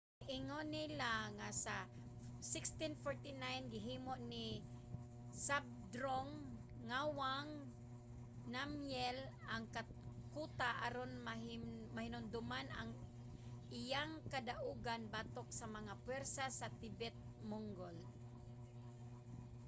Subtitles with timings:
[0.27, 1.75] giingon nila nga sa
[2.53, 4.45] 1649 gihimo ni
[5.45, 6.31] zhabdrung
[6.89, 7.51] ngawang
[8.53, 9.17] namgyel
[9.53, 9.63] ang
[10.33, 11.11] kuta aron
[11.95, 12.89] mahinumduman ang
[13.79, 17.97] iyang kadaugan batok sa mga pwersa sa tibet-mongol